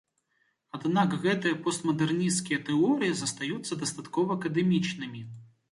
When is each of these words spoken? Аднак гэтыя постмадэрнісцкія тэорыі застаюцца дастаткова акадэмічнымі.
Аднак 0.77 1.13
гэтыя 1.25 1.59
постмадэрнісцкія 1.67 2.59
тэорыі 2.71 3.13
застаюцца 3.21 3.73
дастаткова 3.85 4.29
акадэмічнымі. 4.41 5.21